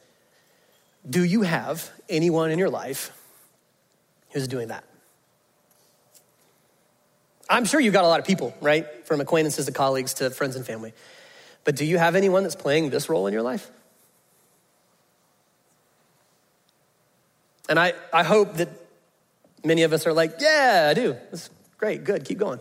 [1.09, 3.13] Do you have anyone in your life
[4.33, 4.85] who's doing that?
[7.51, 8.87] I'm sure you've got a lot of people, right?
[9.07, 10.93] From acquaintances to colleagues to friends and family.
[11.65, 13.71] But do you have anyone that's playing this role in your life?
[17.69, 18.69] And I, I hope that
[19.65, 21.13] many of us are like, yeah, I do.
[21.31, 22.61] That's great, good, keep going.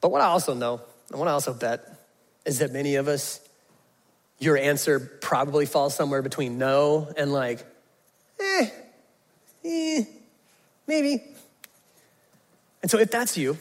[0.00, 1.80] But what I also know, and what I also bet,
[2.44, 3.40] is that many of us,
[4.38, 7.64] your answer probably falls somewhere between no and like,
[8.40, 8.68] eh,
[9.64, 10.04] eh,
[10.86, 11.22] maybe.
[12.82, 13.56] And so if that's you,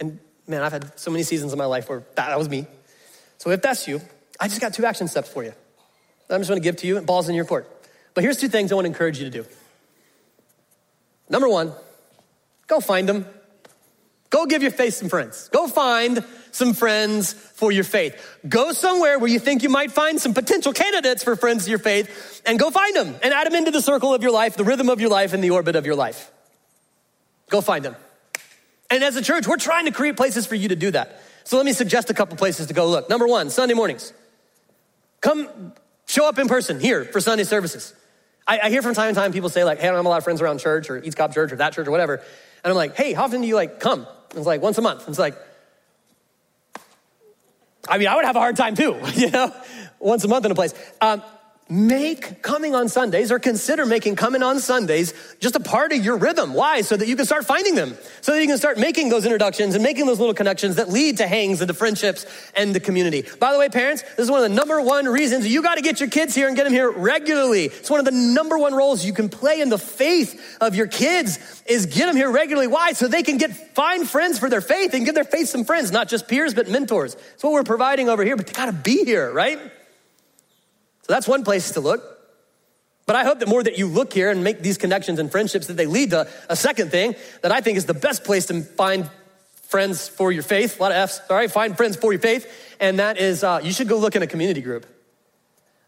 [0.00, 2.66] and man, I've had so many seasons in my life where that was me.
[3.38, 4.00] So if that's you,
[4.38, 5.52] I just got two action steps for you.
[6.30, 7.66] I'm just gonna give to you, and balls in your court.
[8.14, 9.46] But here's two things I wanna encourage you to do.
[11.30, 11.72] Number one,
[12.66, 13.26] go find them.
[14.30, 15.48] Go give your faith some friends.
[15.48, 18.38] Go find some friends for your faith.
[18.48, 21.78] Go somewhere where you think you might find some potential candidates for friends of your
[21.78, 24.64] faith and go find them and add them into the circle of your life, the
[24.64, 26.30] rhythm of your life, and the orbit of your life.
[27.50, 27.96] Go find them.
[28.90, 31.20] And as a church, we're trying to create places for you to do that.
[31.44, 33.08] So let me suggest a couple places to go look.
[33.08, 34.12] Number one, Sunday mornings.
[35.20, 35.72] Come
[36.06, 37.94] show up in person here for Sunday services.
[38.46, 40.08] I, I hear from time to time people say like, hey, I don't have a
[40.08, 42.14] lot of friends around church or East Cobb Church or that church or whatever.
[42.64, 44.00] And I'm like, hey, how often do you like come?
[44.00, 45.00] And it's like once a month.
[45.00, 45.36] And it's like,
[47.88, 49.52] I mean, I would have a hard time too, you know,
[49.98, 50.74] once a month in a place.
[51.00, 51.22] Um,
[51.68, 56.16] make coming on Sundays or consider making coming on Sundays just a part of your
[56.16, 56.54] rhythm.
[56.54, 56.80] Why?
[56.80, 59.74] So that you can start finding them, so that you can start making those introductions
[59.74, 62.26] and making those little connections that lead to hangs and to friendships
[62.56, 63.24] and the community.
[63.38, 65.82] By the way, parents, this is one of the number one reasons you got to
[65.82, 67.66] get your kids here and get them here regularly.
[67.66, 70.86] It's one of the number one roles you can play in the faith of your
[70.86, 72.66] kids is get them here regularly.
[72.66, 72.92] Why?
[72.92, 75.92] So they can get find friends for their faith and give their faith some friends,
[75.92, 77.14] not just peers, but mentors.
[77.34, 79.58] It's what we're providing over here, but they got to be here, right?
[81.08, 82.02] So that's one place to look.
[83.06, 85.66] But I hope that more that you look here and make these connections and friendships
[85.68, 88.60] that they lead to a second thing that I think is the best place to
[88.60, 89.08] find
[89.62, 90.78] friends for your faith.
[90.78, 92.46] A lot of F's, sorry, find friends for your faith.
[92.78, 94.84] And that is uh, you should go look in a community group.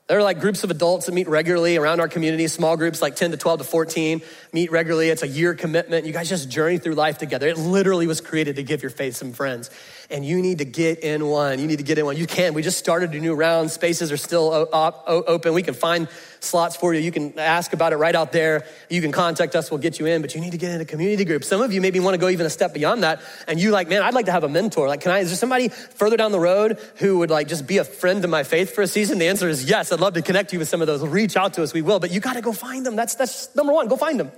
[0.07, 3.15] There are like groups of adults that meet regularly around our community, small groups like
[3.15, 5.11] 10 to 12 to 14 meet regularly.
[5.11, 6.05] It's a year commitment.
[6.05, 7.47] You guys just journey through life together.
[7.47, 9.71] It literally was created to give your faith some friends.
[10.11, 11.61] And you need to get in one.
[11.61, 12.17] You need to get in one.
[12.17, 12.53] You can.
[12.53, 13.71] We just started a new round.
[13.71, 15.55] Spaces are still open.
[15.55, 16.09] We can find
[16.41, 17.01] slots for you.
[17.01, 18.65] You can ask about it right out there.
[18.89, 19.71] You can contact us.
[19.71, 21.45] We'll get you in, but you need to get in a community group.
[21.45, 23.21] Some of you maybe want to go even a step beyond that.
[23.47, 24.89] And you like, man, I'd like to have a mentor.
[24.89, 27.79] Like, can I, is there somebody further down the road who would like just be
[27.79, 29.19] a friend to my faith for a season?
[29.19, 29.93] The answer is yes.
[29.93, 31.07] I'd love to connect you with some of those.
[31.07, 31.73] Reach out to us.
[31.73, 32.97] We will, but you got to go find them.
[32.97, 33.87] That's, that's number one.
[33.87, 34.33] Go find them.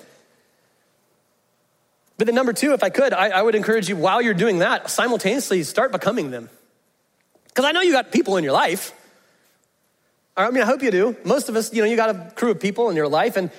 [2.19, 4.59] But then, number two, if I could, I, I would encourage you while you're doing
[4.59, 6.51] that, simultaneously start becoming them.
[7.49, 8.93] Because I know you got people in your life.
[10.37, 11.17] I mean, I hope you do.
[11.25, 13.51] Most of us, you know, you got a crew of people in your life, and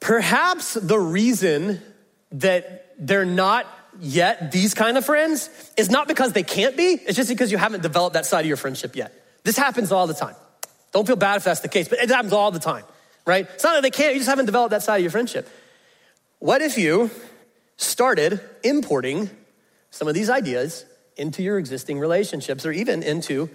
[0.00, 1.80] perhaps the reason
[2.32, 3.66] that they're not
[4.00, 7.58] yet these kind of friends is not because they can't be, it's just because you
[7.58, 9.12] haven't developed that side of your friendship yet.
[9.44, 10.34] This happens all the time.
[10.92, 12.84] Don't feel bad if that's the case, but it happens all the time,
[13.26, 13.46] right?
[13.54, 15.48] It's not that they can't, you just haven't developed that side of your friendship.
[16.38, 17.10] What if you
[17.82, 19.30] started importing
[19.90, 20.84] some of these ideas
[21.16, 23.50] into your existing relationships or even into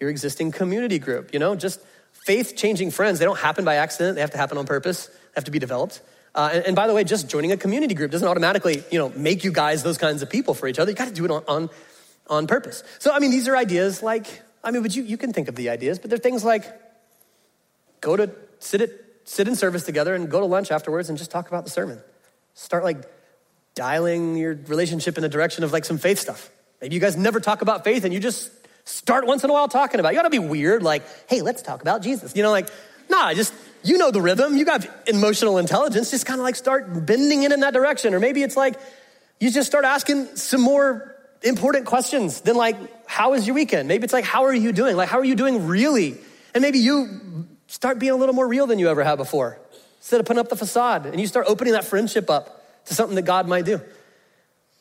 [0.00, 1.32] your existing community group.
[1.32, 1.80] You know, just
[2.12, 5.36] faith changing friends, they don't happen by accident, they have to happen on purpose, they
[5.36, 6.00] have to be developed.
[6.34, 9.08] Uh, and, and, by the way, just joining a community group doesn't automatically, you know,
[9.10, 10.90] make you guys those kinds of people for each other.
[10.90, 11.70] You got to do it on, on,
[12.26, 12.82] on purpose.
[12.98, 15.54] So, I mean, these are ideas like, I mean, but you, you can think of
[15.54, 16.66] the ideas, but they're things like
[18.02, 18.90] go to sit at,
[19.24, 22.00] sit in service together and go to lunch afterwards and just talk about the sermon.
[22.52, 22.98] Start like
[23.76, 26.50] dialing your relationship in the direction of like some faith stuff.
[26.80, 28.50] Maybe you guys never talk about faith and you just
[28.84, 30.12] start once in a while talking about it.
[30.12, 32.34] You gotta be weird, like, hey, let's talk about Jesus.
[32.34, 32.68] You know, like,
[33.08, 33.52] nah, just,
[33.84, 34.56] you know the rhythm.
[34.56, 36.10] You got emotional intelligence.
[36.10, 38.14] Just kind of like start bending it in that direction.
[38.14, 38.80] Or maybe it's like
[39.40, 43.88] you just start asking some more important questions than like, how was your weekend?
[43.88, 44.96] Maybe it's like, how are you doing?
[44.96, 46.16] Like, how are you doing really?
[46.54, 49.58] And maybe you start being a little more real than you ever have before.
[49.98, 53.16] Instead of putting up the facade and you start opening that friendship up to something
[53.16, 53.80] that God might do.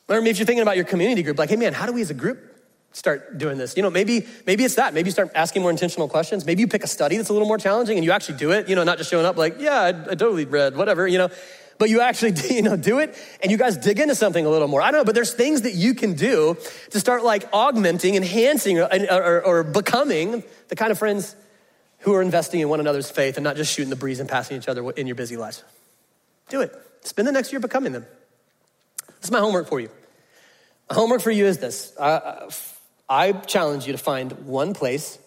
[0.07, 2.01] Or maybe if you're thinking about your community group, like, hey man, how do we
[2.01, 2.39] as a group
[2.91, 3.75] start doing this?
[3.75, 4.93] You know, maybe maybe it's that.
[4.93, 6.45] Maybe you start asking more intentional questions.
[6.45, 8.69] Maybe you pick a study that's a little more challenging and you actually do it.
[8.69, 11.07] You know, not just showing up like, yeah, I, I totally read whatever.
[11.07, 11.29] You know,
[11.79, 14.67] but you actually you know do it and you guys dig into something a little
[14.67, 14.81] more.
[14.81, 16.57] I don't know, but there's things that you can do
[16.91, 21.35] to start like augmenting, enhancing, or, or, or becoming the kind of friends
[21.99, 24.55] who are investing in one another's faith and not just shooting the breeze and passing
[24.57, 25.63] each other in your busy lives.
[26.49, 26.84] Do it.
[27.05, 28.05] Spend the next year becoming them.
[29.07, 29.89] This is my homework for you.
[30.89, 32.49] My homework for you is this I,
[33.07, 35.19] I challenge you to find one place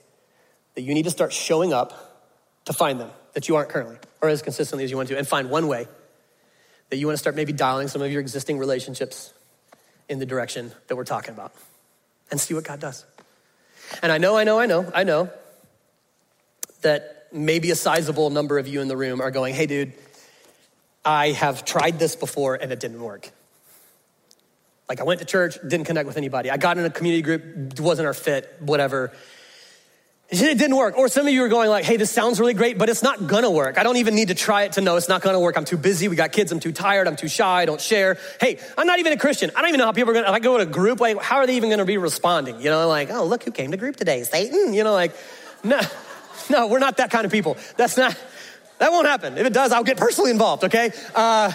[0.75, 2.27] that you need to start showing up
[2.65, 5.27] to find them that you aren't currently, or as consistently as you want to, and
[5.27, 5.87] find one way
[6.91, 9.33] that you want to start maybe dialing some of your existing relationships
[10.09, 11.53] in the direction that we're talking about
[12.31, 13.05] and see what God does.
[14.03, 15.31] And I know, I know, I know, I know
[16.83, 19.93] that maybe a sizable number of you in the room are going, hey, dude,
[21.09, 23.31] I have tried this before and it didn't work.
[24.91, 26.51] Like I went to church, didn't connect with anybody.
[26.51, 29.11] I got in a community group, wasn't our fit, whatever.
[30.29, 30.99] It didn't work.
[30.99, 33.27] Or some of you are going like, hey, this sounds really great, but it's not
[33.27, 33.79] gonna work.
[33.79, 35.57] I don't even need to try it to know it's not gonna work.
[35.57, 36.09] I'm too busy.
[36.09, 36.53] We got kids.
[36.53, 37.09] I'm too tired.
[37.09, 37.63] I'm too shy.
[37.63, 38.19] I don't share.
[38.39, 39.51] Hey, I'm not even a Christian.
[39.57, 41.23] I don't even know how people are gonna, if I go to a group, like,
[41.23, 42.61] how are they even gonna be responding?
[42.61, 44.75] You know, like, oh, look who came to group today, Satan.
[44.75, 45.17] You know, like,
[45.65, 45.81] no,
[46.51, 47.57] no, we're not that kind of people.
[47.79, 48.15] That's not,
[48.79, 49.37] that won't happen.
[49.39, 50.93] If it does, I'll get personally involved, okay?
[51.15, 51.53] Uh,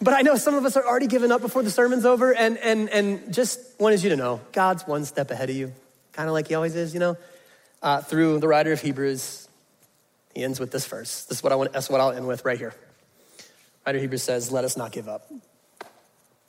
[0.00, 2.58] but I know some of us are already giving up before the sermon's over, and,
[2.58, 5.72] and, and just wanted you to know God's one step ahead of you,
[6.12, 7.16] kind of like He always is, you know?
[7.82, 9.48] Uh, through the writer of Hebrews,
[10.34, 11.24] he ends with this verse.
[11.24, 12.74] This is what I want, that's what I'll end with right here.
[13.86, 15.30] Writer of Hebrews says, Let us not give up.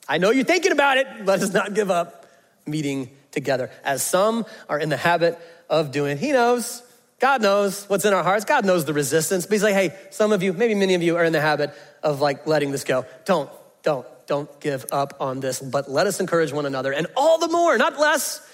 [0.09, 2.26] I know you're thinking about it, let us not give up
[2.65, 5.39] meeting together, as some are in the habit
[5.70, 6.18] of doing.
[6.18, 6.84] He knows,
[7.20, 8.45] God knows what's in our hearts.
[8.45, 9.45] God knows the resistance.
[9.45, 11.74] But he's like, hey, some of you, maybe many of you are in the habit
[12.03, 13.05] of like letting this go.
[13.26, 13.49] Don't,
[13.82, 16.93] don't, don't give up on this, but let us encourage one another.
[16.93, 18.47] And all the more, not less,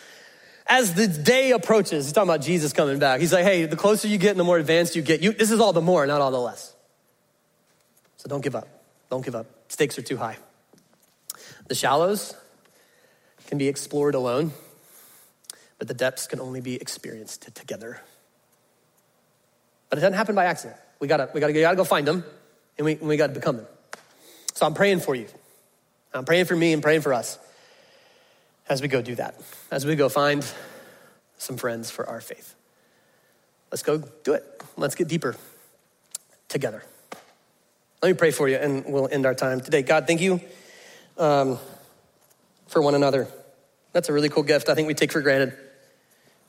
[0.66, 2.05] as the day approaches.
[2.05, 3.20] He's talking about Jesus coming back.
[3.20, 5.51] He's like, hey, the closer you get and the more advanced you get, you, this
[5.51, 6.74] is all the more, not all the less.
[8.18, 8.68] So don't give up.
[9.09, 9.47] Don't give up.
[9.68, 10.38] Stakes are too high.
[11.68, 12.36] The shallows
[13.47, 14.53] can be explored alone,
[15.80, 18.01] but the depths can only be experienced together.
[19.93, 20.75] But it doesn't happen by accident.
[20.99, 22.23] We gotta, we gotta, we gotta go find them
[22.79, 23.67] and we, and we gotta become them.
[24.55, 25.27] So I'm praying for you.
[26.15, 27.37] I'm praying for me and praying for us
[28.67, 29.39] as we go do that,
[29.69, 30.43] as we go find
[31.37, 32.55] some friends for our faith.
[33.69, 34.63] Let's go do it.
[34.77, 35.35] Let's get deeper
[36.49, 36.83] together.
[38.01, 39.83] Let me pray for you and we'll end our time today.
[39.83, 40.41] God, thank you
[41.19, 41.59] um,
[42.65, 43.27] for one another.
[43.91, 45.55] That's a really cool gift I think we take for granted.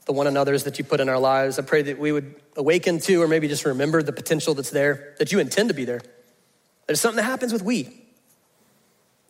[0.07, 1.59] The one another's that you put in our lives.
[1.59, 5.15] I pray that we would awaken to, or maybe just remember the potential that's there,
[5.19, 6.03] that you intend to be there.
[6.87, 7.81] There's something that happens with we.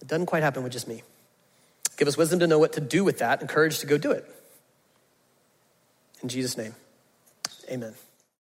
[0.01, 1.03] It doesn't quite happen with just me.
[1.97, 4.11] Give us wisdom to know what to do with that and courage to go do
[4.11, 4.29] it.
[6.23, 6.75] In Jesus' name,
[7.71, 7.95] amen.